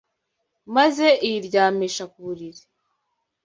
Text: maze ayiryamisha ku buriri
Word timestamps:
maze 0.75 1.05
ayiryamisha 1.25 2.03
ku 2.11 2.17
buriri 2.25 2.63